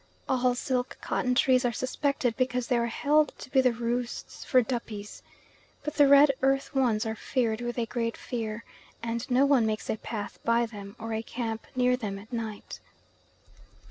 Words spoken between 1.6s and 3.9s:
are suspected because they are held to be the